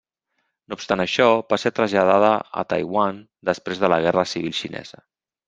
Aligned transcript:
No 0.71 0.77
obstant 0.77 1.03
això, 1.03 1.27
va 1.53 1.59
ser 1.63 1.71
traslladada 1.79 2.31
a 2.63 2.65
Taiwan 2.73 3.21
després 3.51 3.83
de 3.85 3.93
la 3.95 4.01
Guerra 4.09 4.27
civil 4.35 4.59
xinesa. 4.65 5.05